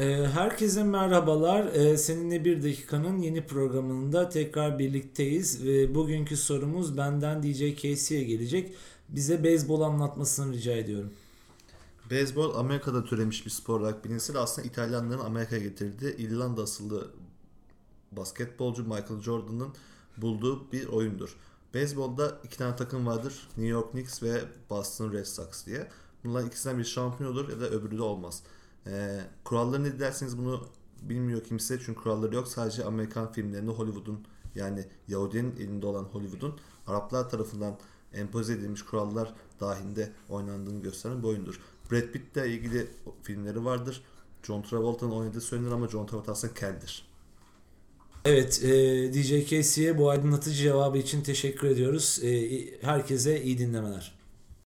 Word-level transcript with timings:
Ee, 0.00 0.26
herkese 0.32 0.84
merhabalar. 0.84 1.66
Ee, 1.66 1.96
seninle 1.96 2.44
bir 2.44 2.62
dakikanın 2.62 3.18
yeni 3.18 3.46
programında 3.46 4.28
tekrar 4.28 4.78
birlikteyiz. 4.78 5.64
Bugünkü 5.94 6.36
sorumuz 6.36 6.96
benden 6.96 7.42
DJ 7.42 7.82
Casey'e 7.82 8.24
gelecek. 8.24 8.74
Bize 9.08 9.44
beyzbol 9.44 9.80
anlatmasını 9.80 10.52
rica 10.52 10.72
ediyorum. 10.72 11.10
Beyzbol 12.10 12.54
Amerika'da 12.54 13.04
türemiş 13.04 13.46
bir 13.46 13.50
spor 13.50 13.80
olarak 13.80 14.04
bilinse 14.04 14.34
de 14.34 14.38
aslında 14.38 14.68
İtalyanların 14.68 15.24
Amerika'ya 15.24 15.62
getirdiği 15.62 16.16
İrlanda 16.16 16.62
asıllı 16.62 17.10
basketbolcu 18.12 18.82
Michael 18.82 19.20
Jordan'ın 19.22 19.74
bulduğu 20.16 20.72
bir 20.72 20.86
oyundur. 20.86 21.36
Beyzbolda 21.74 22.38
iki 22.44 22.58
tane 22.58 22.76
takım 22.76 23.06
vardır. 23.06 23.48
New 23.48 23.66
York 23.66 23.92
Knicks 23.92 24.22
ve 24.22 24.40
Boston 24.70 25.12
Red 25.12 25.24
Sox 25.24 25.66
diye. 25.66 25.88
Bunlar 26.24 26.44
ikisinden 26.44 26.78
bir 26.78 26.84
şampiyon 26.84 27.32
olur 27.32 27.48
ya 27.48 27.60
da 27.60 27.68
öbürü 27.70 27.98
de 27.98 28.02
olmaz. 28.02 28.42
Ee, 28.86 29.20
kuralları 29.44 29.84
ne 29.84 29.98
derseniz 29.98 30.38
bunu 30.38 30.66
bilmiyor 31.02 31.44
kimse 31.44 31.78
çünkü 31.78 32.00
kuralları 32.00 32.34
yok. 32.34 32.48
Sadece 32.48 32.84
Amerikan 32.84 33.32
filmlerinde 33.32 33.70
Hollywood'un 33.70 34.24
yani 34.54 34.84
Yahudinin 35.08 35.56
elinde 35.56 35.86
olan 35.86 36.04
Hollywood'un 36.04 36.60
Araplar 36.86 37.30
tarafından 37.30 37.78
empoze 38.12 38.52
edilmiş 38.52 38.82
kurallar 38.82 39.34
dahilinde 39.60 40.12
oynandığını 40.28 40.82
gösteren 40.82 41.22
bir 41.22 41.28
oyundur. 41.28 41.60
Brad 41.90 42.12
Pitt'le 42.12 42.46
ilgili 42.46 42.86
filmleri 43.22 43.64
vardır. 43.64 44.02
John 44.42 44.62
Travolta'nın 44.62 45.12
oynadığı 45.12 45.40
söylenir 45.40 45.70
ama 45.70 45.88
John 45.88 46.06
Travolta 46.06 46.32
aslında 46.32 46.54
keldir. 46.54 47.10
Evet, 48.24 48.64
e, 48.64 48.68
DJ 49.14 49.50
Casey'e 49.50 49.98
bu 49.98 50.10
aydınlatıcı 50.10 50.56
cevabı 50.56 50.98
için 50.98 51.22
teşekkür 51.22 51.68
ediyoruz. 51.68 52.20
E, 52.22 52.60
herkese 52.80 53.42
iyi 53.42 53.58
dinlemeler. 53.58 54.19